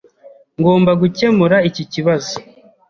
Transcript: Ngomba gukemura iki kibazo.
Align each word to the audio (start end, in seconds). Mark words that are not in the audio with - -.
Ngomba 0.59 0.91
gukemura 1.01 1.57
iki 1.69 1.83
kibazo. 1.93 2.33